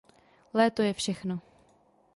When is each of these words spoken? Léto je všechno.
Léto 0.53 0.81
je 0.81 0.93
všechno. 0.93 1.39